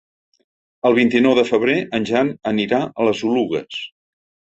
El 0.91 0.97
vint-i-nou 0.99 1.35
de 1.41 1.45
febrer 1.51 1.77
en 1.99 2.09
Jan 2.13 2.35
anirà 2.55 2.83
a 2.91 3.11
les 3.11 3.25
Oluges. 3.33 3.83